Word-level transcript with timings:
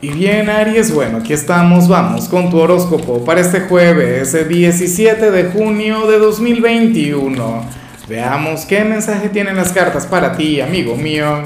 Y 0.00 0.10
bien, 0.10 0.48
Aries, 0.48 0.94
bueno, 0.94 1.18
aquí 1.18 1.32
estamos, 1.32 1.88
vamos 1.88 2.28
con 2.28 2.50
tu 2.50 2.58
horóscopo 2.60 3.24
para 3.24 3.40
este 3.40 3.62
jueves, 3.62 4.48
17 4.48 5.32
de 5.32 5.44
junio 5.46 6.06
de 6.06 6.20
2021. 6.20 7.64
Veamos 8.08 8.64
qué 8.64 8.84
mensaje 8.84 9.28
tienen 9.28 9.56
las 9.56 9.72
cartas 9.72 10.06
para 10.06 10.36
ti, 10.36 10.60
amigo 10.60 10.94
mío. 10.94 11.42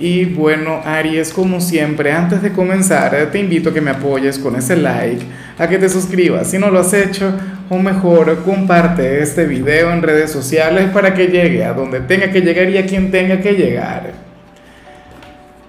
Y 0.00 0.24
bueno, 0.24 0.80
Aries, 0.84 1.32
como 1.32 1.60
siempre, 1.60 2.10
antes 2.10 2.42
de 2.42 2.50
comenzar, 2.50 3.30
te 3.30 3.38
invito 3.38 3.70
a 3.70 3.74
que 3.74 3.80
me 3.80 3.92
apoyes 3.92 4.36
con 4.40 4.56
ese 4.56 4.74
like, 4.74 5.24
a 5.58 5.68
que 5.68 5.78
te 5.78 5.88
suscribas 5.88 6.50
si 6.50 6.58
no 6.58 6.68
lo 6.68 6.80
has 6.80 6.92
hecho, 6.92 7.32
o 7.70 7.78
mejor, 7.78 8.42
comparte 8.42 9.22
este 9.22 9.46
video 9.46 9.92
en 9.92 10.02
redes 10.02 10.32
sociales 10.32 10.90
para 10.92 11.14
que 11.14 11.28
llegue 11.28 11.64
a 11.64 11.74
donde 11.74 12.00
tenga 12.00 12.32
que 12.32 12.40
llegar 12.40 12.68
y 12.70 12.78
a 12.78 12.86
quien 12.86 13.12
tenga 13.12 13.40
que 13.40 13.52
llegar. 13.52 14.31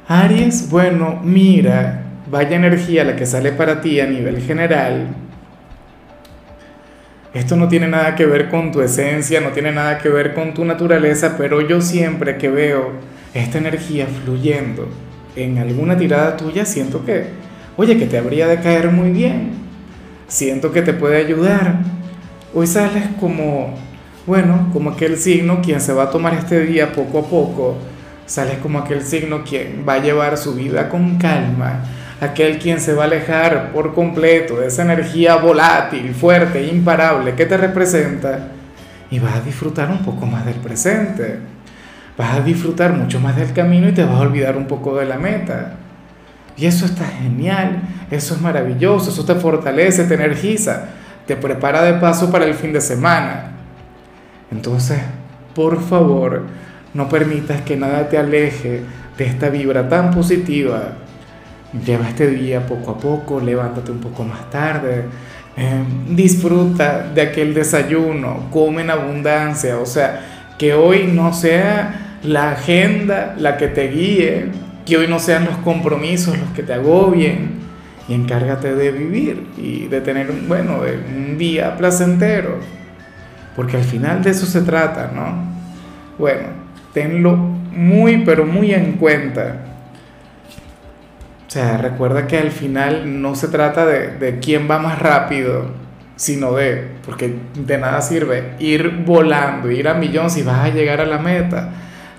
Aries, 0.08 0.70
bueno, 0.70 1.22
mira, 1.24 2.04
vaya 2.30 2.58
energía 2.58 3.06
la 3.06 3.16
que 3.16 3.26
sale 3.26 3.54
para 3.54 3.80
ti 3.80 4.02
a 4.02 4.06
nivel 4.06 4.42
general. 4.42 5.16
Esto 7.34 7.56
no 7.56 7.70
tiene 7.70 7.88
nada 7.88 8.14
que 8.16 8.26
ver 8.26 8.50
con 8.50 8.74
tu 8.74 8.82
esencia, 8.82 9.40
no 9.40 9.50
tiene 9.50 9.72
nada 9.72 10.00
que 10.00 10.10
ver 10.10 10.34
con 10.34 10.54
tu 10.54 10.66
naturaleza, 10.66 11.36
pero 11.38 11.62
yo 11.62 11.80
siempre 11.80 12.38
que 12.38 12.50
veo 12.50 12.92
esta 13.34 13.58
energía 13.58 14.06
fluyendo 14.06 14.90
en 15.38 15.58
alguna 15.58 15.98
tirada 15.98 16.36
tuya, 16.36 16.66
siento 16.66 17.06
que, 17.06 17.28
oye, 17.78 17.98
que 17.98 18.06
te 18.06 18.18
habría 18.18 18.48
de 18.48 18.60
caer 18.60 18.92
muy 18.92 19.10
bien. 19.12 19.52
Siento 20.28 20.74
que 20.74 20.82
te 20.82 20.94
puede 20.94 21.18
ayudar. 21.18 21.78
Hoy 22.54 22.68
sales 22.68 23.06
como, 23.20 23.74
bueno, 24.28 24.70
como 24.74 24.92
aquel 24.92 25.18
signo 25.18 25.62
quien 25.62 25.80
se 25.80 25.94
va 25.94 26.04
a 26.04 26.10
tomar 26.12 26.34
este 26.34 26.60
día 26.66 26.92
poco 26.92 27.20
a 27.20 27.24
poco 27.24 27.78
Sales 28.26 28.58
como 28.60 28.80
aquel 28.80 29.04
signo 29.04 29.44
quien 29.44 29.86
va 29.88 29.94
a 29.96 30.00
llevar 30.00 30.38
su 30.38 30.56
vida 30.56 30.90
con 30.90 31.18
calma, 31.18 31.84
aquel 32.22 32.58
quien 32.58 32.80
se 32.80 32.94
va 32.94 33.04
a 33.04 33.06
alejar 33.08 33.72
por 33.72 33.94
completo 33.94 34.60
de 34.60 34.68
esa 34.68 34.84
energía 34.84 35.36
volátil, 35.36 36.14
fuerte, 36.14 36.66
imparable 36.68 37.36
que 37.36 37.46
te 37.46 37.58
representa 37.58 38.48
y 39.14 39.20
vas 39.20 39.36
a 39.36 39.42
disfrutar 39.42 39.92
un 39.92 40.00
poco 40.00 40.26
más 40.26 40.46
del 40.46 40.56
presente. 40.56 41.38
Vas 42.18 42.36
a 42.36 42.42
disfrutar 42.42 42.94
mucho 42.94 43.20
más 43.20 43.36
del 43.36 43.54
camino 43.54 43.88
y 43.88 43.92
te 43.92 44.04
vas 44.04 44.16
a 44.16 44.22
olvidar 44.22 44.58
un 44.58 44.66
poco 44.66 44.96
de 44.96 45.06
la 45.06 45.18
meta. 45.18 45.74
Y 46.58 46.66
eso 46.66 46.86
está 46.86 47.06
genial, 47.06 47.82
eso 48.10 48.36
es 48.36 48.42
maravilloso, 48.42 49.12
eso 49.12 49.26
te 49.26 49.36
fortalece, 49.36 50.06
te 50.06 50.16
energiza, 50.16 50.86
te 51.28 51.36
prepara 51.36 51.84
de 51.84 51.94
paso 51.94 52.32
para 52.32 52.46
el 52.46 52.54
fin 52.54 52.74
de 52.74 52.82
semana. 52.82 53.52
Entonces, 54.52 55.00
por 55.54 55.82
favor, 55.82 56.44
no 56.94 57.10
permitas 57.10 57.62
que 57.62 57.76
nada 57.76 58.10
te 58.10 58.18
aleje 58.18 58.82
de 59.18 59.26
esta 59.26 59.50
vibra 59.50 59.88
tan 59.90 60.12
positiva. 60.12 60.94
Lleva 61.86 62.08
este 62.08 62.28
día 62.28 62.66
poco 62.66 62.92
a 62.92 62.98
poco, 62.98 63.40
levántate 63.40 63.92
un 63.92 64.00
poco 64.00 64.24
más 64.24 64.50
tarde, 64.50 65.06
em, 65.58 66.16
disfruta 66.16 67.10
de 67.14 67.22
aquel 67.22 67.54
desayuno, 67.54 68.48
come 68.52 68.84
en 68.84 68.92
abundancia, 68.92 69.80
o 69.80 69.86
sea, 69.86 70.22
que 70.58 70.74
hoy 70.74 71.10
no 71.12 71.34
sea 71.34 72.20
la 72.24 72.52
agenda 72.52 73.36
la 73.38 73.58
que 73.58 73.68
te 73.68 73.88
guíe, 73.88 74.52
que 74.86 74.98
hoy 74.98 75.08
no 75.08 75.20
sean 75.20 75.46
los 75.46 75.58
compromisos 75.58 76.38
los 76.38 76.50
que 76.50 76.62
te 76.62 76.74
agobien, 76.74 77.64
y 78.08 78.14
encárgate 78.14 78.76
de 78.76 78.92
vivir 78.92 79.48
y 79.58 79.88
de 79.88 80.02
tener, 80.02 80.32
bueno, 80.48 80.82
un 81.16 81.38
día 81.38 81.76
placentero, 81.78 82.58
porque 83.56 83.78
al 83.78 83.84
final 83.84 84.22
de 84.22 84.32
eso 84.32 84.46
se 84.46 84.62
trata, 84.62 85.12
¿no? 85.14 85.54
Bueno, 86.18 86.63
tenlo 86.94 87.36
muy, 87.36 88.24
pero 88.24 88.46
muy 88.46 88.74
en 88.74 88.94
cuenta. 88.94 89.58
O 91.48 91.52
sea, 91.52 91.78
recuerda 91.78 92.26
que 92.28 92.38
al 92.38 92.52
final 92.52 93.22
no 93.22 93.36
se 93.36 93.48
trata 93.48 93.86
de, 93.86 94.40
quién 94.42 94.70
va 94.70 94.80
más 94.80 95.00
rápido, 95.00 95.66
sino 96.16 96.54
de, 96.54 96.88
porque 97.06 97.36
de 97.54 97.78
nada 97.78 98.02
sirve 98.02 98.56
ir 98.60 99.04
volando, 99.06 99.70
ir 99.70 99.88
a 99.88 99.94
millón 99.94 100.30
si 100.30 100.42
vas 100.42 100.66
a 100.66 100.70
llegar 100.70 101.00
a 101.02 101.06
la 101.06 101.20
meta. 101.20 101.70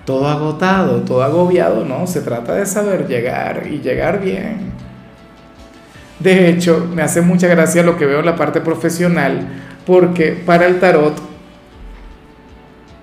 Todo 0.05 0.27
agotado, 0.27 1.01
todo 1.01 1.23
agobiado, 1.23 1.83
no, 1.83 2.05
se 2.05 2.21
trata 2.21 2.53
de 2.53 2.65
saber 2.65 3.07
llegar 3.07 3.63
y 3.69 3.79
llegar 3.79 4.21
bien. 4.21 4.71
De 6.19 6.47
hecho, 6.49 6.87
me 6.93 7.01
hace 7.01 7.21
mucha 7.21 7.47
gracia 7.47 7.83
lo 7.83 7.97
que 7.97 8.05
veo 8.05 8.19
en 8.19 8.25
la 8.25 8.35
parte 8.35 8.61
profesional, 8.61 9.47
porque 9.85 10.31
para 10.31 10.65
el 10.65 10.79
tarot 10.79 11.34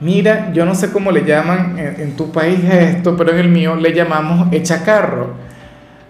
Mira, 0.03 0.51
yo 0.53 0.65
no 0.65 0.75
sé 0.75 0.91
cómo 0.91 1.13
le 1.13 1.25
llaman 1.25 1.79
en, 1.79 2.17
tu 2.17 2.33
país 2.33 2.59
esto, 2.69 3.17
pero 3.17 3.31
en 3.31 3.39
el 3.39 3.49
mío 3.49 3.77
le 3.77 3.95
llamamos 3.95 4.53
echacarro, 4.53 5.35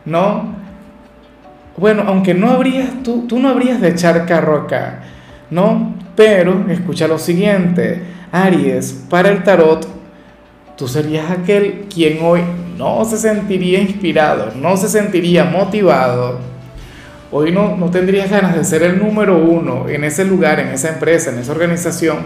¿no? 0.06 0.54
Bueno, 1.76 2.04
aunque 2.06 2.32
no 2.32 2.52
habrías, 2.52 3.02
tú, 3.02 3.26
tú 3.28 3.38
no 3.38 3.50
habrías 3.50 3.82
de 3.82 3.90
echar 3.90 4.24
carro 4.24 4.62
acá, 4.62 5.02
¿no? 5.50 5.94
Pero 6.16 6.64
escucha 6.70 7.06
lo 7.06 7.18
siguiente, 7.18 8.02
Aries, 8.32 9.04
para 9.10 9.28
el 9.28 9.42
tarot, 9.42 9.86
tú 10.74 10.88
serías 10.88 11.30
aquel 11.30 11.84
quien 11.92 12.18
hoy 12.22 12.40
no 12.78 13.04
se 13.04 13.18
sentiría 13.18 13.78
inspirado, 13.78 14.52
no 14.56 14.74
se 14.78 14.88
sentiría 14.88 15.44
motivado. 15.44 16.38
Hoy 17.30 17.52
no, 17.52 17.76
no 17.76 17.90
tendrías 17.90 18.30
ganas 18.30 18.56
de 18.56 18.64
ser 18.64 18.84
el 18.84 18.98
número 18.98 19.36
uno 19.36 19.86
en 19.90 20.04
ese 20.04 20.24
lugar, 20.24 20.60
en 20.60 20.68
esa 20.68 20.88
empresa, 20.88 21.30
en 21.30 21.40
esa 21.40 21.52
organización, 21.52 22.16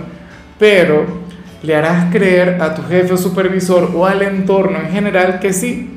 pero 0.60 1.25
le 1.62 1.74
harás 1.74 2.12
creer 2.12 2.60
a 2.60 2.74
tu 2.74 2.82
jefe 2.82 3.14
o 3.14 3.16
supervisor 3.16 3.90
o 3.94 4.06
al 4.06 4.22
entorno 4.22 4.78
en 4.78 4.90
general 4.90 5.40
que 5.40 5.52
sí. 5.52 5.92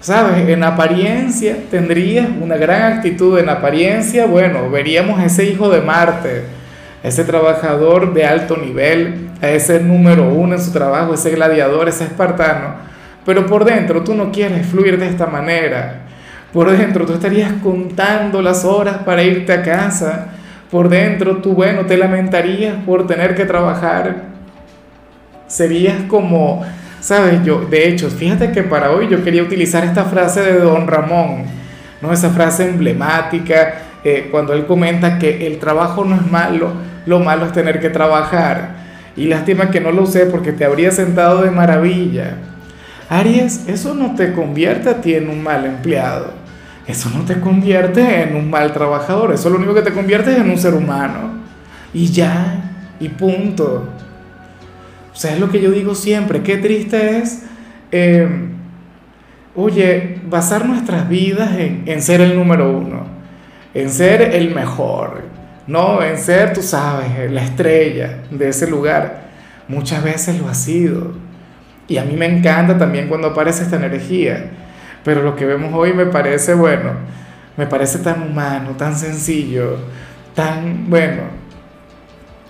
¿Sabes? 0.00 0.48
En 0.48 0.62
apariencia 0.62 1.56
tendrías 1.70 2.28
una 2.40 2.56
gran 2.56 2.92
actitud, 2.92 3.38
en 3.38 3.48
apariencia, 3.48 4.26
bueno, 4.26 4.68
veríamos 4.70 5.22
ese 5.22 5.46
hijo 5.46 5.70
de 5.70 5.80
Marte, 5.80 6.42
ese 7.02 7.24
trabajador 7.24 8.12
de 8.12 8.26
alto 8.26 8.56
nivel, 8.56 9.30
a 9.40 9.48
ese 9.48 9.80
número 9.80 10.28
uno 10.28 10.56
en 10.56 10.60
su 10.60 10.72
trabajo, 10.72 11.14
ese 11.14 11.30
gladiador, 11.30 11.88
ese 11.88 12.04
espartano, 12.04 12.74
pero 13.24 13.46
por 13.46 13.64
dentro 13.64 14.02
tú 14.02 14.14
no 14.14 14.30
quieres 14.30 14.66
fluir 14.66 14.98
de 14.98 15.08
esta 15.08 15.26
manera. 15.26 16.02
Por 16.52 16.70
dentro 16.70 17.06
tú 17.06 17.14
estarías 17.14 17.52
contando 17.62 18.42
las 18.42 18.64
horas 18.64 18.98
para 18.98 19.22
irte 19.22 19.52
a 19.52 19.62
casa. 19.62 20.28
Por 20.70 20.88
dentro 20.88 21.38
tú, 21.38 21.52
bueno, 21.54 21.86
te 21.86 21.96
lamentarías 21.96 22.74
por 22.86 23.06
tener 23.06 23.34
que 23.34 23.44
trabajar 23.44 24.33
serías 25.54 26.02
como, 26.08 26.62
¿sabes? 26.98 27.44
Yo, 27.44 27.60
de 27.60 27.88
hecho, 27.88 28.10
fíjate 28.10 28.50
que 28.50 28.64
para 28.64 28.90
hoy 28.90 29.08
yo 29.08 29.22
quería 29.22 29.42
utilizar 29.42 29.84
esta 29.84 30.04
frase 30.04 30.42
de 30.42 30.58
Don 30.58 30.88
Ramón, 30.88 31.44
¿no? 32.02 32.12
Esa 32.12 32.30
frase 32.30 32.68
emblemática, 32.68 33.74
eh, 34.02 34.28
cuando 34.32 34.52
él 34.52 34.66
comenta 34.66 35.16
que 35.16 35.46
el 35.46 35.58
trabajo 35.58 36.04
no 36.04 36.16
es 36.16 36.28
malo, 36.28 36.72
lo 37.06 37.20
malo 37.20 37.46
es 37.46 37.52
tener 37.52 37.78
que 37.78 37.88
trabajar. 37.88 38.82
Y 39.16 39.26
lástima 39.26 39.70
que 39.70 39.80
no 39.80 39.92
lo 39.92 40.02
usé 40.02 40.26
porque 40.26 40.50
te 40.50 40.64
habría 40.64 40.90
sentado 40.90 41.42
de 41.42 41.52
maravilla. 41.52 42.34
Aries, 43.08 43.68
eso 43.68 43.94
no 43.94 44.16
te 44.16 44.32
convierte 44.32 44.90
a 44.90 45.00
ti 45.00 45.14
en 45.14 45.30
un 45.30 45.40
mal 45.40 45.64
empleado. 45.64 46.32
Eso 46.84 47.10
no 47.14 47.24
te 47.24 47.38
convierte 47.38 48.22
en 48.22 48.34
un 48.34 48.50
mal 48.50 48.72
trabajador. 48.72 49.32
Eso 49.32 49.50
lo 49.50 49.58
único 49.58 49.72
que 49.72 49.82
te 49.82 49.92
convierte 49.92 50.32
es 50.32 50.38
en 50.38 50.50
un 50.50 50.58
ser 50.58 50.74
humano. 50.74 51.44
Y 51.92 52.08
ya, 52.08 52.72
y 52.98 53.08
punto. 53.08 53.88
O 55.14 55.16
sea, 55.16 55.32
es 55.32 55.40
lo 55.40 55.48
que 55.48 55.60
yo 55.60 55.70
digo 55.70 55.94
siempre, 55.94 56.42
qué 56.42 56.56
triste 56.56 57.18
es, 57.18 57.44
eh, 57.92 58.28
oye, 59.54 60.20
basar 60.26 60.66
nuestras 60.66 61.08
vidas 61.08 61.52
en, 61.56 62.02
ser 62.02 62.20
el 62.20 62.36
número 62.36 62.76
uno, 62.76 63.06
en 63.72 63.90
ser 63.90 64.22
el 64.34 64.52
mejor, 64.52 65.22
no, 65.68 66.02
en 66.02 66.18
ser, 66.18 66.52
tú 66.52 66.62
sabes, 66.62 67.30
la 67.30 67.42
estrella 67.42 68.24
de 68.30 68.48
ese 68.48 68.68
lugar. 68.68 69.24
Muchas 69.68 70.02
veces 70.02 70.38
lo 70.38 70.48
ha 70.48 70.54
sido. 70.54 71.12
Y 71.86 71.96
a 71.98 72.04
mí 72.04 72.16
me 72.16 72.26
encanta 72.26 72.76
también 72.76 73.08
cuando 73.08 73.28
aparece 73.28 73.62
esta 73.62 73.76
energía. 73.76 74.50
Pero 75.04 75.22
lo 75.22 75.36
que 75.36 75.46
vemos 75.46 75.72
hoy 75.72 75.92
me 75.92 76.06
parece, 76.06 76.54
bueno, 76.54 76.90
me 77.56 77.66
parece 77.66 77.98
tan 77.98 78.22
humano, 78.22 78.70
tan 78.76 78.96
sencillo, 78.96 79.78
tan, 80.34 80.90
bueno, 80.90 81.22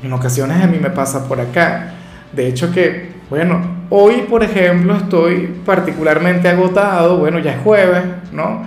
en 0.02 0.12
ocasiones 0.12 0.62
a 0.62 0.66
mí 0.66 0.78
me 0.78 0.90
pasa 0.90 1.28
por 1.28 1.40
acá. 1.40 1.94
De 2.34 2.48
hecho 2.48 2.72
que, 2.72 3.12
bueno, 3.30 3.60
hoy 3.90 4.22
por 4.28 4.42
ejemplo 4.42 4.96
estoy 4.96 5.54
particularmente 5.64 6.48
agotado, 6.48 7.18
bueno, 7.18 7.38
ya 7.38 7.52
es 7.52 7.62
jueves, 7.62 8.02
¿no? 8.32 8.62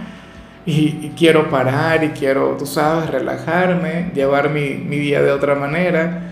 Y, 0.65 1.13
quiero 1.17 1.49
parar 1.49 2.03
y 2.03 2.09
quiero, 2.09 2.57
tú 2.59 2.65
sabes, 2.65 3.09
relajarme, 3.09 4.11
llevar 4.13 4.49
mi, 4.49 4.73
día 4.97 5.21
de 5.21 5.31
otra 5.31 5.55
manera. 5.55 6.23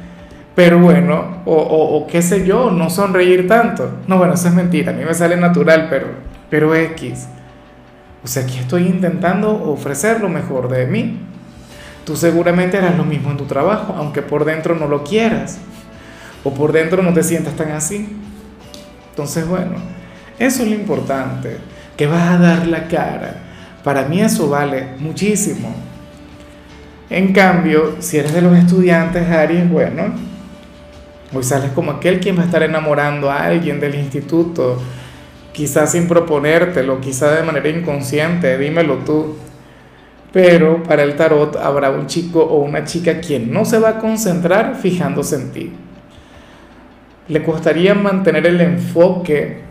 Pero 0.54 0.80
bueno, 0.80 1.42
o, 1.46 1.56
o, 1.56 2.08
qué 2.08 2.22
sé 2.22 2.46
yo, 2.46 2.70
no 2.70 2.90
sonreír 2.90 3.48
tanto. 3.48 3.92
No, 4.08 4.18
bueno, 4.18 4.34
eso 4.34 4.50
es 4.50 4.54
mentira, 4.54 4.92
a 4.92 4.96
mí 4.96 5.04
me 5.06 5.14
sale 5.14 5.38
natural, 5.38 5.88
pero, 5.90 6.08
pero 6.50 6.76
X. 6.76 7.28
O 8.24 8.28
sea, 8.28 8.44
aquí 8.44 8.60
estoy 8.60 8.84
intentando 8.88 9.52
ofrecer 9.52 10.22
lo 10.22 10.30
mejor 10.30 10.70
de 10.70 10.86
mí. 10.86 11.20
Tú 12.06 12.16
seguramente 12.16 12.78
harás 12.78 12.98
lo 12.98 13.06
mismo 13.06 13.32
en 13.32 13.38
tu 13.38 13.46
trabajo, 13.46 13.96
aunque 13.98 14.22
por 14.22 14.46
dentro 14.46 14.76
no 14.76 14.88
lo 14.88 15.04
quieras 15.04 15.60
o 16.46 16.54
por 16.54 16.72
dentro 16.72 17.04
no 17.04 17.12
te 17.12 17.24
sientas 17.24 17.56
tan 17.56 17.72
así. 17.72 18.08
Entonces, 19.10 19.46
bueno, 19.48 19.74
eso 20.40 20.64
es 20.64 20.70
lo 20.70 20.76
importante. 20.76 21.58
que 21.98 22.08
vas 22.08 22.30
a 22.30 22.38
dar 22.38 22.68
la 22.68 22.88
cara. 22.88 23.38
Para 23.84 24.04
mí 24.04 24.22
eso 24.22 24.50
vale 24.50 24.90
muchísimo. 25.00 25.74
En 27.10 27.32
cambio, 27.32 27.96
si 28.00 28.18
eres 28.18 28.34
de 28.34 28.42
los 28.42 28.58
estudiantes, 28.58 29.30
Aries, 29.30 29.70
bueno, 29.70 30.14
hoy 31.34 31.44
sales 31.44 31.72
como 31.72 31.92
aquel 31.92 32.20
quien 32.20 32.38
va 32.38 32.42
a 32.42 32.46
estar 32.46 32.64
enamorando 32.64 33.32
a 33.32 33.46
alguien 33.46 33.80
del 33.80 33.96
instituto, 33.96 34.82
quizás 35.54 35.94
sin 35.94 36.08
proponértelo, 36.08 37.00
quizás 37.00 37.38
de 37.38 37.44
manera 37.44 37.70
inconsciente, 37.70 38.58
dímelo 38.58 38.98
tú. 38.98 39.38
Pero 40.34 40.84
para 40.84 41.04
el 41.04 41.16
tarot 41.16 41.56
habrá 41.56 41.92
un 41.92 42.08
chico 42.08 42.44
o 42.44 42.60
una 42.60 42.84
chica 42.84 43.22
quien 43.22 43.54
no 43.54 43.64
se 43.64 43.80
va 43.80 43.90
a 43.90 44.00
concentrar 44.00 44.76
fijándose 44.76 45.36
en 45.38 45.52
ti. 45.52 45.74
Le 47.28 47.44
costaría 47.44 47.96
mantener 47.96 48.46
el 48.46 48.62
enfoque 48.62 49.62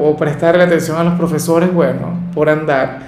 o 0.00 0.16
prestarle 0.16 0.64
atención 0.64 0.96
a 0.96 1.04
los 1.04 1.14
profesores, 1.14 1.72
bueno, 1.72 2.18
por 2.34 2.48
andar 2.48 2.98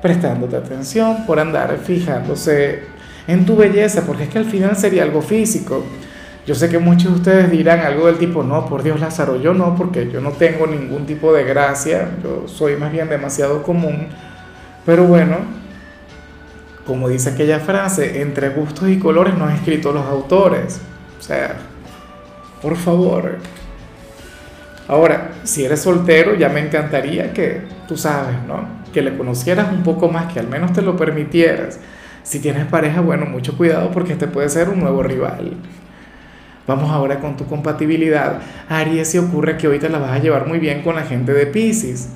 prestándote 0.00 0.56
atención, 0.56 1.26
por 1.26 1.38
andar 1.40 1.76
fijándose 1.78 2.82
en 3.26 3.44
tu 3.44 3.56
belleza, 3.56 4.02
porque 4.06 4.24
es 4.24 4.28
que 4.28 4.38
al 4.38 4.44
final 4.44 4.76
sería 4.76 5.02
algo 5.02 5.20
físico. 5.20 5.84
Yo 6.46 6.54
sé 6.54 6.68
que 6.68 6.78
muchos 6.78 7.12
de 7.12 7.16
ustedes 7.18 7.50
dirán 7.50 7.80
algo 7.80 8.06
del 8.06 8.16
tipo, 8.16 8.42
no, 8.42 8.66
por 8.66 8.82
Dios 8.82 8.98
Lázaro, 8.98 9.36
yo 9.36 9.52
no, 9.52 9.76
porque 9.76 10.10
yo 10.10 10.20
no 10.20 10.30
tengo 10.30 10.66
ningún 10.66 11.06
tipo 11.06 11.32
de 11.32 11.44
gracia, 11.44 12.08
yo 12.22 12.48
soy 12.48 12.76
más 12.76 12.90
bien 12.90 13.08
demasiado 13.08 13.62
común. 13.62 14.06
Pero 14.86 15.04
bueno, 15.04 15.36
como 16.86 17.08
dice 17.08 17.30
aquella 17.30 17.60
frase, 17.60 18.22
entre 18.22 18.48
gustos 18.48 18.88
y 18.88 18.98
colores 18.98 19.34
no 19.36 19.44
han 19.44 19.54
escrito 19.54 19.92
los 19.92 20.06
autores. 20.06 20.80
O 21.18 21.22
sea, 21.22 21.56
por 22.62 22.76
favor. 22.76 23.38
Ahora, 24.88 25.32
si 25.44 25.64
eres 25.64 25.80
soltero, 25.80 26.34
ya 26.34 26.48
me 26.48 26.60
encantaría 26.60 27.32
que, 27.32 27.62
tú 27.86 27.96
sabes, 27.96 28.36
¿no? 28.46 28.80
que 28.92 29.02
le 29.02 29.16
conocieras 29.16 29.72
un 29.72 29.82
poco 29.82 30.08
más, 30.08 30.32
que 30.32 30.40
al 30.40 30.48
menos 30.48 30.72
te 30.72 30.82
lo 30.82 30.96
permitieras. 30.96 31.78
Si 32.22 32.40
tienes 32.40 32.66
pareja, 32.66 33.00
bueno, 33.00 33.26
mucho 33.26 33.56
cuidado 33.56 33.90
porque 33.90 34.12
este 34.12 34.26
puede 34.26 34.48
ser 34.48 34.68
un 34.68 34.80
nuevo 34.80 35.02
rival. 35.02 35.52
Vamos 36.66 36.90
ahora 36.90 37.18
con 37.20 37.36
tu 37.36 37.46
compatibilidad. 37.46 38.40
Aries, 38.68 39.08
si 39.08 39.18
ocurre 39.18 39.56
que 39.56 39.68
hoy 39.68 39.78
te 39.78 39.88
la 39.88 39.98
vas 39.98 40.12
a 40.12 40.18
llevar 40.18 40.46
muy 40.46 40.58
bien 40.58 40.82
con 40.82 40.96
la 40.96 41.02
gente 41.02 41.32
de 41.32 41.46
Pisces, 41.46 42.10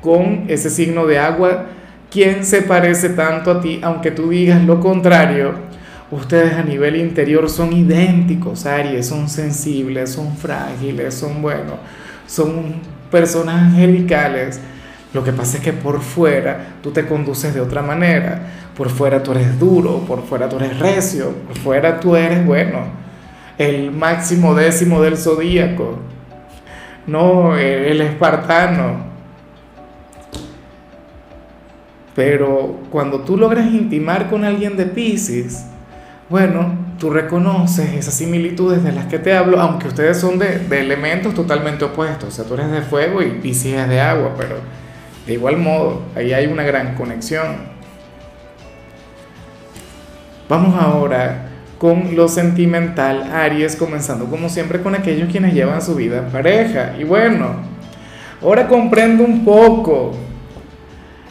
con 0.00 0.46
ese 0.48 0.70
signo 0.70 1.06
de 1.06 1.18
agua, 1.18 1.66
¿quién 2.10 2.44
se 2.44 2.62
parece 2.62 3.10
tanto 3.10 3.50
a 3.50 3.60
ti, 3.60 3.80
aunque 3.82 4.10
tú 4.10 4.30
digas 4.30 4.62
lo 4.64 4.80
contrario? 4.80 5.69
Ustedes 6.10 6.54
a 6.54 6.62
nivel 6.62 6.96
interior 6.96 7.48
son 7.48 7.72
idénticos, 7.72 8.66
Aries, 8.66 9.06
son 9.06 9.28
sensibles, 9.28 10.10
son 10.10 10.36
frágiles, 10.36 11.14
son 11.14 11.40
buenos, 11.40 11.76
son 12.26 12.74
personas 13.10 13.62
angelicales 13.62 14.60
lo 15.12 15.24
que 15.24 15.32
pasa 15.32 15.56
es 15.56 15.62
que 15.62 15.72
por 15.72 16.00
fuera 16.00 16.76
tú 16.82 16.92
te 16.92 17.06
conduces 17.06 17.52
de 17.52 17.60
otra 17.60 17.82
manera. 17.82 18.42
Por 18.76 18.88
fuera 18.88 19.22
tú 19.22 19.32
eres 19.32 19.58
duro, 19.58 20.04
por 20.06 20.22
fuera 20.22 20.48
tú 20.48 20.56
eres 20.56 20.78
recio, 20.78 21.32
por 21.46 21.56
fuera 21.58 21.98
tú 21.98 22.14
eres, 22.14 22.46
bueno, 22.46 22.84
el 23.58 23.90
máximo 23.90 24.54
décimo 24.54 25.02
del 25.02 25.16
zodíaco, 25.16 25.98
no 27.06 27.56
el 27.56 28.00
espartano. 28.00 29.10
Pero 32.14 32.80
cuando 32.90 33.20
tú 33.20 33.36
logras 33.36 33.66
intimar 33.66 34.30
con 34.30 34.44
alguien 34.44 34.76
de 34.76 34.86
Pisces, 34.86 35.66
bueno, 36.30 36.72
tú 37.00 37.10
reconoces 37.10 37.92
esas 37.92 38.14
similitudes 38.14 38.84
de 38.84 38.92
las 38.92 39.06
que 39.06 39.18
te 39.18 39.34
hablo, 39.36 39.60
aunque 39.60 39.88
ustedes 39.88 40.16
son 40.18 40.38
de, 40.38 40.64
elementos 40.70 41.34
totalmente 41.34 41.84
opuestos. 41.84 42.28
O 42.28 42.30
sea, 42.30 42.44
tú 42.44 42.54
eres 42.54 42.70
de 42.70 42.82
fuego 42.82 43.20
y 43.20 43.32
Pisces 43.32 43.74
es 43.74 43.88
de 43.88 44.00
agua, 44.00 44.34
pero 44.38 44.56
de 45.26 45.32
igual 45.32 45.56
modo, 45.56 46.02
ahí 46.14 46.32
hay 46.32 46.46
una 46.46 46.62
gran 46.62 46.94
conexión. 46.94 47.56
Vamos 50.48 50.80
ahora 50.80 51.48
con 51.78 52.14
lo 52.14 52.28
sentimental, 52.28 53.24
Aries, 53.32 53.74
comenzando 53.74 54.26
como 54.26 54.48
siempre 54.48 54.82
con 54.82 54.94
aquellos 54.94 55.28
quienes 55.30 55.52
llevan 55.52 55.82
su 55.82 55.96
vida 55.96 56.18
en 56.18 56.26
pareja. 56.26 56.94
Y 56.96 57.02
bueno, 57.02 57.56
ahora 58.40 58.68
comprendo 58.68 59.24
un 59.24 59.44
poco 59.44 60.12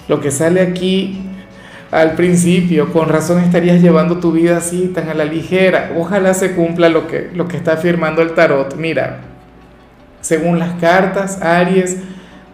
lo 0.09 0.19
que 0.19 0.29
sale 0.29 0.59
aquí 0.59 1.21
al 1.91 2.13
principio. 2.13 2.91
Con 2.91 3.09
razón 3.09 3.39
estarías 3.41 3.81
llevando 3.81 4.19
tu 4.19 4.31
vida 4.31 4.57
así, 4.57 4.91
tan 4.93 5.09
a 5.09 5.13
la 5.13 5.25
ligera. 5.25 5.91
Ojalá 5.97 6.33
se 6.33 6.53
cumpla 6.53 6.89
lo 6.89 7.07
que, 7.07 7.29
lo 7.33 7.47
que 7.47 7.57
está 7.57 7.73
afirmando 7.73 8.21
el 8.21 8.33
tarot. 8.33 8.75
Mira, 8.75 9.21
según 10.21 10.59
las 10.59 10.73
cartas, 10.75 11.41
Aries, 11.41 11.97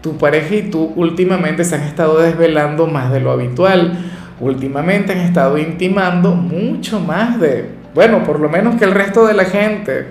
tu 0.02 0.18
pareja 0.18 0.56
y 0.56 0.70
tú 0.70 0.94
últimamente 0.96 1.64
se 1.64 1.76
han 1.76 1.82
estado 1.82 2.20
desvelando 2.20 2.88
más 2.88 3.12
de 3.12 3.20
lo 3.20 3.32
habitual. 3.32 3.98
Últimamente 4.40 5.14
han 5.14 5.20
estado 5.20 5.58
intimando 5.58 6.36
mucho 6.36 7.00
más 7.00 7.40
de, 7.40 7.70
bueno, 7.94 8.24
por 8.24 8.40
lo 8.40 8.50
menos 8.50 8.76
que 8.76 8.86
el 8.86 8.92
resto 8.92 9.26
de 9.26 9.34
la 9.34 9.46
gente. 9.46 10.08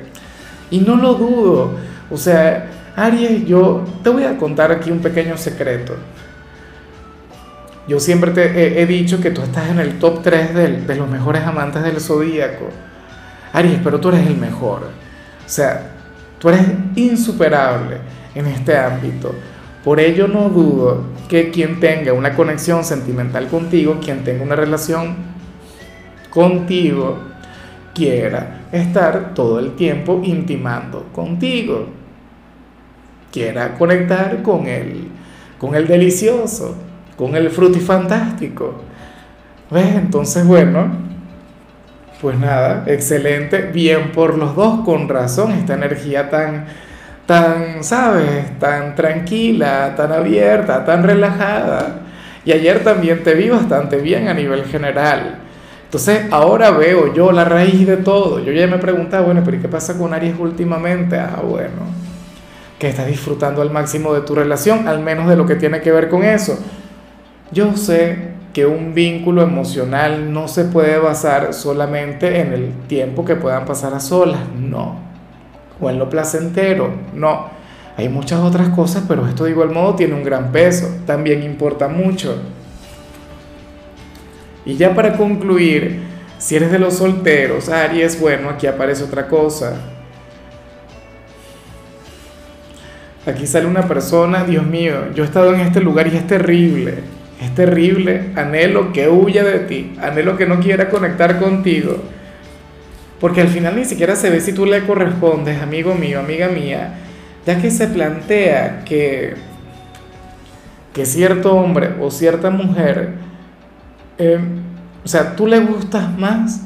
Y 0.70 0.80
no 0.80 0.96
lo 0.96 1.14
dudo. 1.14 1.76
O 2.10 2.16
sea, 2.16 2.66
Aries, 2.96 3.46
yo 3.46 3.84
te 4.02 4.10
voy 4.10 4.24
a 4.24 4.36
contar 4.36 4.72
aquí 4.72 4.90
un 4.90 5.00
pequeño 5.00 5.36
secreto. 5.36 5.94
Yo 7.86 8.00
siempre 8.00 8.30
te 8.30 8.80
he, 8.80 8.86
dicho 8.86 9.20
que 9.20 9.30
tú 9.30 9.42
estás 9.42 9.68
en 9.68 9.78
el 9.78 9.98
top 9.98 10.22
3 10.22 10.54
de, 10.86 10.96
los 10.96 11.08
mejores 11.08 11.42
amantes 11.42 11.82
del 11.82 12.00
zodíaco. 12.00 12.68
Aries, 13.52 13.78
pero 13.84 14.00
tú 14.00 14.08
eres 14.08 14.26
el 14.26 14.36
mejor. 14.36 14.84
O 14.84 15.48
sea, 15.48 15.90
tú 16.38 16.48
eres 16.48 16.62
insuperable 16.96 17.98
en 18.34 18.46
este 18.46 18.76
ámbito. 18.76 19.34
Por 19.84 20.00
ello 20.00 20.26
no 20.26 20.48
dudo 20.48 21.04
que 21.28 21.50
quien 21.50 21.78
tenga 21.78 22.14
una 22.14 22.34
conexión 22.34 22.84
sentimental 22.84 23.48
contigo, 23.48 23.98
quien 24.02 24.24
tenga 24.24 24.42
una 24.42 24.56
relación 24.56 25.16
contigo, 26.30 27.18
quiera 27.94 28.62
estar 28.72 29.34
todo 29.34 29.58
el 29.58 29.76
tiempo 29.76 30.22
intimando 30.24 31.04
contigo. 31.12 31.86
Quiera 33.30 33.74
conectar 33.76 34.42
con 34.42 34.64
con 35.58 35.74
el 35.74 35.86
delicioso, 35.86 36.76
con 37.16 37.36
el 37.36 37.50
fantástico. 37.50 38.82
¿Ves? 39.70 39.94
Entonces, 39.94 40.46
bueno, 40.46 40.88
pues 42.20 42.38
nada, 42.38 42.84
excelente, 42.86 43.70
bien 43.72 44.12
por 44.12 44.38
los 44.38 44.54
dos, 44.54 44.84
con 44.84 45.08
razón, 45.08 45.52
esta 45.52 45.74
energía 45.74 46.30
tan 46.30 46.66
tan, 47.26 47.82
¿sabes? 47.82 48.58
Tan 48.58 48.94
tranquila, 48.94 49.94
tan 49.96 50.12
abierta, 50.12 50.84
tan 50.84 51.02
relajada. 51.02 52.00
Y 52.44 52.52
ayer 52.52 52.84
también 52.84 53.22
te 53.22 53.34
vi 53.34 53.48
bastante 53.48 53.96
bien 53.98 54.28
a 54.28 54.34
nivel 54.34 54.64
general. 54.64 55.38
Entonces 55.84 56.26
ahora 56.30 56.70
veo 56.70 57.14
yo 57.14 57.32
la 57.32 57.44
raíz 57.44 57.86
de 57.86 57.96
todo. 57.98 58.40
Yo 58.40 58.52
ya 58.52 58.66
me 58.66 58.78
preguntaba, 58.78 59.24
bueno, 59.24 59.42
pero 59.44 59.56
¿y 59.56 59.60
qué 59.60 59.68
pasa 59.68 59.96
con 59.96 60.12
Aries 60.12 60.34
últimamente? 60.38 61.16
Ah, 61.16 61.40
bueno, 61.42 61.82
que 62.78 62.88
estás 62.88 63.06
disfrutando 63.06 63.62
al 63.62 63.70
máximo 63.70 64.12
de 64.12 64.22
tu 64.22 64.34
relación, 64.34 64.88
al 64.88 65.00
menos 65.00 65.28
de 65.28 65.36
lo 65.36 65.46
que 65.46 65.54
tiene 65.54 65.80
que 65.80 65.92
ver 65.92 66.08
con 66.08 66.24
eso. 66.24 66.58
Yo 67.54 67.76
sé 67.76 68.34
que 68.52 68.66
un 68.66 68.92
vínculo 68.92 69.42
emocional 69.42 70.32
no 70.32 70.48
se 70.48 70.64
puede 70.64 70.98
basar 70.98 71.54
solamente 71.54 72.40
en 72.40 72.52
el 72.52 72.72
tiempo 72.88 73.24
que 73.24 73.36
puedan 73.36 73.64
pasar 73.64 73.94
a 73.94 74.00
solas, 74.00 74.40
no 74.58 75.04
o 75.80 75.90
en 75.90 75.98
lo 75.98 76.08
placentero. 76.08 76.90
No, 77.14 77.48
hay 77.96 78.08
muchas 78.08 78.40
otras 78.40 78.68
cosas, 78.70 79.04
pero 79.06 79.26
esto 79.26 79.44
de 79.44 79.50
igual 79.50 79.70
modo 79.70 79.94
tiene 79.94 80.14
un 80.14 80.24
gran 80.24 80.52
peso, 80.52 80.88
también 81.06 81.42
importa 81.42 81.88
mucho. 81.88 82.36
Y 84.64 84.76
ya 84.76 84.94
para 84.94 85.16
concluir, 85.16 86.02
si 86.38 86.56
eres 86.56 86.70
de 86.72 86.78
los 86.78 86.94
solteros, 86.94 87.68
Aries, 87.68 88.18
bueno, 88.20 88.50
aquí 88.50 88.66
aparece 88.66 89.04
otra 89.04 89.28
cosa. 89.28 89.74
Aquí 93.26 93.46
sale 93.46 93.66
una 93.66 93.88
persona, 93.88 94.44
Dios 94.44 94.66
mío, 94.66 95.12
yo 95.14 95.22
he 95.22 95.26
estado 95.26 95.54
en 95.54 95.60
este 95.60 95.80
lugar 95.80 96.06
y 96.08 96.16
es 96.16 96.26
terrible, 96.26 96.98
es 97.40 97.54
terrible, 97.54 98.32
anhelo 98.36 98.92
que 98.92 99.08
huya 99.08 99.44
de 99.44 99.60
ti, 99.60 99.94
anhelo 100.00 100.36
que 100.36 100.46
no 100.46 100.60
quiera 100.60 100.88
conectar 100.88 101.38
contigo. 101.38 101.96
Porque 103.20 103.40
al 103.40 103.48
final 103.48 103.76
ni 103.76 103.84
siquiera 103.84 104.16
se 104.16 104.30
ve 104.30 104.40
si 104.40 104.52
tú 104.52 104.66
le 104.66 104.84
correspondes, 104.86 105.62
amigo 105.62 105.94
mío, 105.94 106.20
amiga 106.20 106.48
mía, 106.48 106.94
ya 107.46 107.60
que 107.60 107.70
se 107.70 107.86
plantea 107.88 108.84
que, 108.84 109.34
que 110.92 111.06
cierto 111.06 111.54
hombre 111.54 111.94
o 112.00 112.10
cierta 112.10 112.50
mujer, 112.50 113.14
eh, 114.18 114.38
o 115.04 115.08
sea, 115.08 115.36
tú 115.36 115.46
le 115.46 115.58
gustas 115.60 116.16
más 116.18 116.62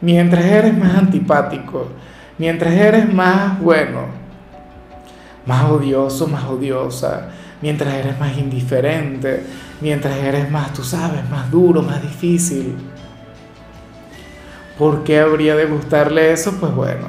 mientras 0.00 0.44
eres 0.44 0.76
más 0.76 0.94
antipático, 0.94 1.88
mientras 2.36 2.74
eres 2.74 3.12
más 3.12 3.58
bueno, 3.60 4.06
más 5.46 5.64
odioso, 5.64 6.26
más 6.26 6.44
odiosa, 6.44 7.30
mientras 7.60 7.94
eres 7.94 8.18
más 8.18 8.36
indiferente, 8.36 9.42
mientras 9.80 10.16
eres 10.18 10.50
más, 10.50 10.72
tú 10.72 10.84
sabes, 10.84 11.28
más 11.30 11.50
duro, 11.50 11.82
más 11.82 12.02
difícil. 12.02 12.74
¿Por 14.78 15.02
qué 15.02 15.20
habría 15.20 15.56
de 15.56 15.66
gustarle 15.66 16.32
eso? 16.32 16.56
Pues 16.60 16.72
bueno, 16.72 17.08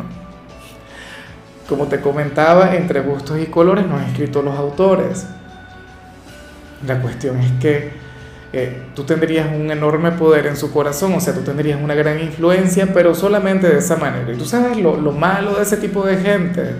como 1.67 1.85
te 1.85 2.01
comentaba, 2.01 2.75
entre 2.75 3.01
gustos 3.01 3.39
y 3.39 3.45
colores 3.45 3.85
no 3.85 3.97
han 3.97 4.05
escrito 4.05 4.41
los 4.41 4.55
autores. 4.57 5.27
La 6.87 6.99
cuestión 6.99 7.39
es 7.39 7.51
que 7.59 7.91
eh, 8.51 8.87
tú 8.95 9.03
tendrías 9.03 9.47
un 9.53 9.69
enorme 9.69 10.11
poder 10.13 10.47
en 10.47 10.57
su 10.57 10.71
corazón, 10.71 11.13
o 11.13 11.19
sea, 11.19 11.35
tú 11.35 11.41
tendrías 11.41 11.79
una 11.79 11.93
gran 11.93 12.19
influencia, 12.19 12.87
pero 12.91 13.13
solamente 13.13 13.67
de 13.67 13.77
esa 13.77 13.97
manera. 13.97 14.31
Y 14.31 14.37
tú 14.37 14.45
sabes 14.45 14.77
lo, 14.77 14.99
lo 14.99 15.11
malo 15.11 15.55
de 15.55 15.61
ese 15.61 15.77
tipo 15.77 16.03
de 16.03 16.17
gente, 16.17 16.73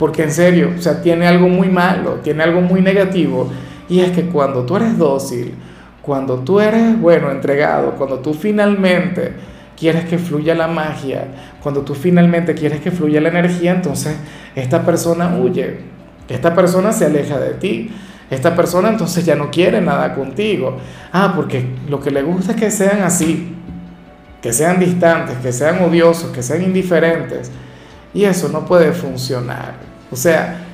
porque 0.00 0.22
en 0.22 0.32
serio, 0.32 0.72
o 0.78 0.80
sea, 0.80 1.02
tiene 1.02 1.26
algo 1.26 1.46
muy 1.46 1.68
malo, 1.68 2.20
tiene 2.22 2.42
algo 2.42 2.62
muy 2.62 2.80
negativo, 2.80 3.50
y 3.86 4.00
es 4.00 4.12
que 4.12 4.24
cuando 4.24 4.64
tú 4.64 4.76
eres 4.76 4.96
dócil, 4.96 5.54
cuando 6.00 6.38
tú 6.38 6.58
eres, 6.58 6.98
bueno, 6.98 7.30
entregado, 7.30 7.96
cuando 7.96 8.20
tú 8.20 8.32
finalmente 8.32 9.34
quieres 9.78 10.06
que 10.06 10.16
fluya 10.16 10.54
la 10.54 10.68
magia, 10.68 11.28
cuando 11.62 11.82
tú 11.82 11.94
finalmente 11.94 12.54
quieres 12.54 12.80
que 12.80 12.90
fluya 12.90 13.20
la 13.20 13.28
energía, 13.28 13.72
entonces 13.72 14.16
esta 14.54 14.86
persona 14.86 15.36
huye, 15.38 15.80
esta 16.30 16.54
persona 16.54 16.94
se 16.94 17.04
aleja 17.04 17.38
de 17.38 17.50
ti. 17.54 17.90
Esta 18.30 18.54
persona 18.54 18.88
entonces 18.88 19.26
ya 19.26 19.34
no 19.34 19.50
quiere 19.50 19.80
nada 19.80 20.14
contigo. 20.14 20.78
Ah, 21.12 21.32
porque 21.34 21.66
lo 21.88 22.00
que 22.00 22.12
le 22.12 22.22
gusta 22.22 22.52
es 22.52 22.58
que 22.58 22.70
sean 22.70 23.02
así, 23.02 23.56
que 24.40 24.52
sean 24.52 24.78
distantes, 24.78 25.36
que 25.38 25.52
sean 25.52 25.82
odiosos, 25.82 26.30
que 26.30 26.40
sean 26.40 26.62
indiferentes. 26.62 27.50
Y 28.14 28.24
eso 28.24 28.48
no 28.48 28.64
puede 28.64 28.92
funcionar. 28.92 29.89
O 30.10 30.16
sea, 30.16 30.64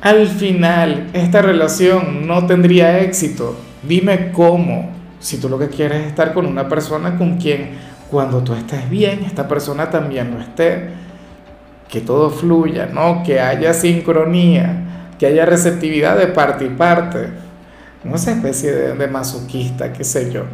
al 0.00 0.26
final 0.28 1.08
esta 1.12 1.42
relación 1.42 2.26
no 2.26 2.46
tendría 2.46 3.00
éxito. 3.00 3.56
Dime 3.82 4.32
cómo, 4.32 4.90
si 5.20 5.38
tú 5.38 5.48
lo 5.48 5.58
que 5.58 5.68
quieres 5.68 6.02
es 6.02 6.06
estar 6.08 6.34
con 6.34 6.46
una 6.46 6.68
persona 6.68 7.16
con 7.16 7.38
quien 7.38 7.70
cuando 8.10 8.42
tú 8.42 8.54
estés 8.54 8.88
bien, 8.88 9.24
esta 9.24 9.48
persona 9.48 9.90
también 9.90 10.32
lo 10.32 10.40
esté. 10.40 10.90
Que 11.88 12.00
todo 12.00 12.30
fluya, 12.30 12.86
¿no? 12.92 13.22
Que 13.22 13.40
haya 13.40 13.72
sincronía 13.72 14.86
que 15.18 15.26
haya 15.26 15.46
receptividad 15.46 16.16
de 16.18 16.26
parte 16.28 16.66
y 16.66 16.70
parte, 16.70 17.28
no 18.04 18.16
esa 18.16 18.32
especie 18.32 18.72
de, 18.72 19.08
masoquista, 19.08 19.92
qué 19.92 20.04
sé 20.04 20.30
yo. 20.30 20.44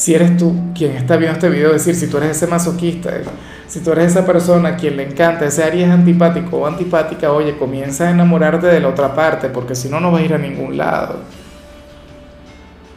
Si 0.00 0.14
eres 0.14 0.38
tú 0.38 0.72
quien 0.74 0.92
está 0.92 1.18
viendo 1.18 1.34
este 1.34 1.50
video, 1.50 1.74
decir, 1.74 1.94
si 1.94 2.06
tú 2.06 2.16
eres 2.16 2.30
ese 2.30 2.46
masoquista, 2.46 3.10
si 3.66 3.80
tú 3.80 3.92
eres 3.92 4.12
esa 4.12 4.24
persona 4.24 4.70
a 4.70 4.76
quien 4.76 4.96
le 4.96 5.02
encanta, 5.02 5.44
ese 5.44 5.62
Aries 5.62 5.90
antipático 5.90 6.56
o 6.56 6.66
antipática, 6.66 7.30
oye, 7.30 7.58
comienza 7.58 8.08
a 8.08 8.10
enamorarte 8.10 8.66
de 8.66 8.80
la 8.80 8.88
otra 8.88 9.14
parte, 9.14 9.50
porque 9.50 9.74
si 9.74 9.90
no, 9.90 10.00
no 10.00 10.10
vas 10.10 10.22
a 10.22 10.24
ir 10.24 10.32
a 10.32 10.38
ningún 10.38 10.78
lado. 10.78 11.16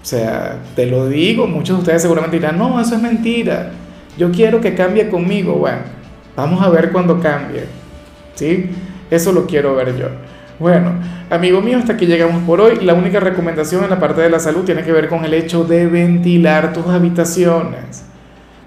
O 0.02 0.06
sea, 0.06 0.60
te 0.78 0.86
lo 0.86 1.10
digo, 1.10 1.46
muchos 1.46 1.76
de 1.76 1.82
ustedes 1.82 2.02
seguramente 2.04 2.38
dirán, 2.38 2.58
no, 2.58 2.80
eso 2.80 2.96
es 2.96 3.02
mentira. 3.02 3.72
Yo 4.18 4.32
quiero 4.32 4.62
que 4.62 4.74
cambie 4.74 5.10
conmigo. 5.10 5.56
Bueno, 5.56 5.80
vamos 6.38 6.64
a 6.64 6.70
ver 6.70 6.94
cuando 6.94 7.20
cambie. 7.20 7.66
¿Sí? 8.36 8.70
Eso 9.12 9.34
lo 9.34 9.46
quiero 9.46 9.76
ver 9.76 9.98
yo. 9.98 10.08
Bueno, 10.60 10.94
amigo 11.32 11.62
mío, 11.62 11.80
hasta 11.80 11.94
aquí 11.94 12.06
llegamos 12.06 12.44
por 12.44 12.62
hoy. 12.62 12.80
La 12.82 12.94
única 12.94 13.20
recomendación 13.20 13.84
en 13.84 13.90
la 13.90 14.00
parte 14.00 14.22
de 14.22 14.30
la 14.30 14.40
salud 14.40 14.64
tiene 14.64 14.84
que 14.84 14.92
ver 14.92 15.10
con 15.10 15.26
el 15.26 15.34
hecho 15.34 15.64
de 15.64 15.88
ventilar 15.88 16.74
tus 16.74 16.88
habitaciones. 16.88 18.06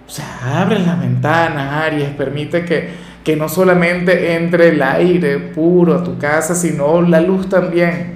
O 0.06 0.10
sea, 0.10 0.62
abre 0.62 0.80
las 0.80 1.00
ventanas, 1.00 1.84
Aries, 1.84 2.10
permite 2.10 2.64
que, 2.64 2.88
que 3.22 3.36
no 3.36 3.48
solamente 3.48 4.34
entre 4.34 4.68
el 4.70 4.82
aire 4.82 5.38
puro 5.38 5.94
a 5.94 6.02
tu 6.02 6.18
casa, 6.18 6.54
sino 6.54 7.02
la 7.02 7.20
luz 7.20 7.48
también. 7.48 8.14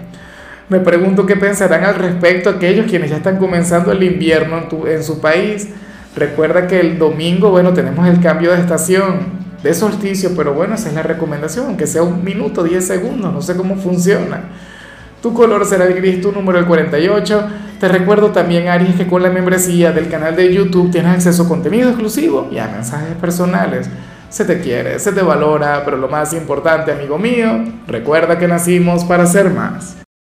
Me 0.68 0.80
pregunto 0.80 1.26
qué 1.26 1.36
pensarán 1.36 1.84
al 1.84 1.94
respecto 1.94 2.50
aquellos 2.50 2.86
quienes 2.86 3.10
ya 3.10 3.16
están 3.16 3.38
comenzando 3.38 3.92
el 3.92 4.02
invierno 4.02 4.58
en, 4.58 4.68
tu, 4.68 4.86
en 4.86 5.02
su 5.02 5.20
país. 5.20 5.68
Recuerda 6.16 6.66
que 6.66 6.80
el 6.80 6.98
domingo, 6.98 7.50
bueno, 7.50 7.72
tenemos 7.72 8.06
el 8.08 8.20
cambio 8.20 8.50
de 8.52 8.60
estación 8.60 9.49
de 9.62 9.74
solsticio, 9.74 10.30
pero 10.36 10.54
bueno, 10.54 10.74
esa 10.74 10.88
es 10.88 10.94
la 10.94 11.02
recomendación, 11.02 11.66
aunque 11.66 11.86
sea 11.86 12.02
un 12.02 12.24
minuto, 12.24 12.62
10 12.62 12.86
segundos, 12.86 13.32
no 13.32 13.42
sé 13.42 13.56
cómo 13.56 13.76
funciona. 13.76 14.44
Tu 15.22 15.34
color 15.34 15.66
será 15.66 15.84
el 15.84 15.94
gris, 15.94 16.22
tu 16.22 16.32
número 16.32 16.58
el 16.58 16.64
48. 16.64 17.46
Te 17.78 17.88
recuerdo 17.88 18.30
también, 18.30 18.68
Aries, 18.68 18.96
que 18.96 19.06
con 19.06 19.22
la 19.22 19.30
membresía 19.30 19.92
del 19.92 20.08
canal 20.08 20.34
de 20.34 20.52
YouTube 20.52 20.90
tienes 20.90 21.12
acceso 21.12 21.42
a 21.42 21.48
contenido 21.48 21.90
exclusivo 21.90 22.48
y 22.50 22.58
a 22.58 22.68
mensajes 22.68 23.14
personales. 23.20 23.90
Se 24.30 24.44
te 24.44 24.60
quiere, 24.60 24.98
se 24.98 25.12
te 25.12 25.22
valora, 25.22 25.82
pero 25.84 25.98
lo 25.98 26.08
más 26.08 26.32
importante, 26.32 26.92
amigo 26.92 27.18
mío, 27.18 27.64
recuerda 27.86 28.38
que 28.38 28.48
nacimos 28.48 29.04
para 29.04 29.26
ser 29.26 29.50
más. 29.50 29.99